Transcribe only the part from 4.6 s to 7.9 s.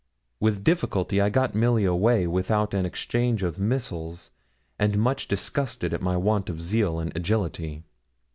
and much disgusted at my want of zeal and agility.